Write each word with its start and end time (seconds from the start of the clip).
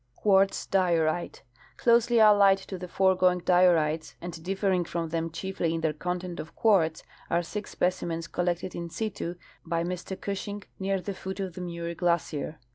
Quartx 0.25 0.65
diorite.— 0.67 1.43
Closely 1.77 2.19
allied 2.19 2.57
to 2.57 2.79
the 2.79 2.87
foregoing 2.87 3.37
diorites 3.41 4.15
and 4.19 4.43
differing 4.43 4.83
from 4.83 5.09
them 5.09 5.29
chiefly 5.29 5.75
in 5.75 5.81
their 5.81 5.93
content 5.93 6.39
of 6.39 6.55
quartz, 6.55 7.03
are 7.29 7.43
six 7.43 7.69
specimens 7.69 8.25
collected 8.25 8.73
in 8.73 8.89
situ 8.89 9.35
by 9.63 9.83
"Mr 9.83 10.19
Gushing 10.19 10.63
near 10.79 10.99
the 10.99 11.13
foot 11.13 11.39
of 11.39 11.53
the 11.53 11.61
Muir 11.61 11.93
glacier. 11.93 12.57